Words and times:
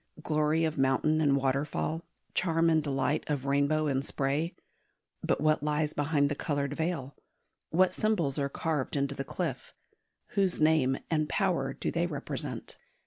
Glory 0.23 0.63
of 0.65 0.79
mountain 0.79 1.21
and 1.21 1.35
waterfall, 1.37 2.07
charm 2.33 2.71
and 2.71 2.81
delight 2.81 3.23
of 3.27 3.45
rainbow 3.45 3.85
in 3.85 4.01
spray; 4.01 4.55
but 5.23 5.39
what 5.41 5.61
lies 5.61 5.93
behind 5.93 6.27
the 6.27 6.33
coloured 6.33 6.73
veil? 6.73 7.15
What 7.69 7.93
symbols 7.93 8.39
are 8.39 8.49
carved 8.49 8.95
into 8.95 9.13
the 9.13 9.23
cliff? 9.23 9.75
Whose 10.29 10.59
name 10.59 10.97
and 11.11 11.29
power 11.29 11.71
do 11.71 11.91
they 11.91 12.07
represent? 12.07 12.79